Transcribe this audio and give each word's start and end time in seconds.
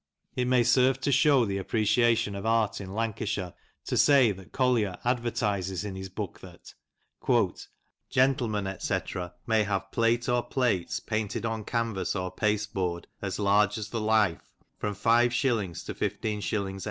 It 0.35 0.47
may 0.47 0.63
serve 0.63 0.99
to 1.01 1.11
show 1.11 1.45
the 1.45 1.59
appreciation 1.59 2.33
of 2.33 2.43
art 2.43 2.81
in 2.81 2.91
Lancashire 2.91 3.53
to 3.85 3.95
say 3.95 4.31
that 4.31 4.51
Collier 4.51 4.97
advertises 5.05 5.85
in 5.85 5.93
his 5.95 6.09
book 6.09 6.39
that:— 6.39 6.73
"Gentle 8.09 8.47
men, 8.47 8.79
&c., 8.79 8.97
may 9.45 9.61
have 9.61 9.91
Plate 9.91 10.27
or 10.27 10.41
Plates, 10.41 10.99
Painted 11.01 11.45
on 11.45 11.63
Canvas 11.65 12.15
or 12.15 12.31
Pasteboard 12.31 13.05
as 13.21 13.37
large 13.37 13.77
as 13.77 13.89
the 13.89 14.01
life, 14.01 14.55
from 14.79 14.95
5 14.95 15.31
s. 15.33 15.83
to 15.83 15.93
15 15.93 16.39
s. 16.75 16.79